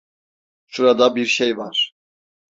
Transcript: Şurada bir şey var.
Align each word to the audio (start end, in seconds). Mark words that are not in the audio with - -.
Şurada 0.67 1.15
bir 1.15 1.25
şey 1.25 1.57
var. 1.57 1.91